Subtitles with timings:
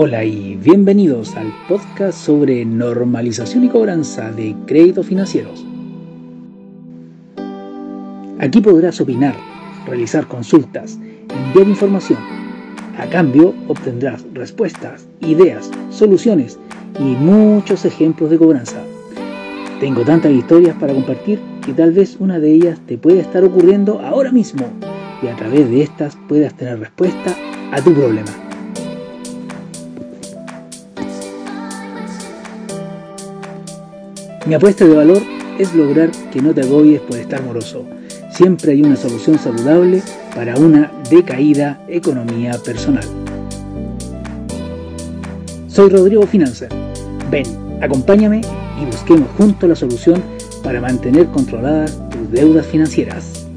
[0.00, 5.66] Hola y bienvenidos al podcast sobre normalización y cobranza de créditos financieros.
[8.38, 9.34] Aquí podrás opinar,
[9.88, 12.20] realizar consultas, enviar información.
[12.96, 16.60] A cambio obtendrás respuestas, ideas, soluciones
[17.00, 18.80] y muchos ejemplos de cobranza.
[19.80, 23.98] Tengo tantas historias para compartir que tal vez una de ellas te puede estar ocurriendo
[23.98, 24.64] ahora mismo
[25.24, 27.34] y a través de estas puedas tener respuesta
[27.72, 28.47] a tu problema.
[34.46, 35.22] Mi apuesta de valor
[35.58, 37.84] es lograr que no te agobies por estar moroso.
[38.30, 40.02] Siempre hay una solución saludable
[40.34, 43.04] para una decaída economía personal.
[45.66, 46.68] Soy Rodrigo Financer.
[47.30, 47.46] Ven,
[47.82, 48.40] acompáñame
[48.80, 50.22] y busquemos juntos la solución
[50.62, 53.47] para mantener controladas tus deudas financieras.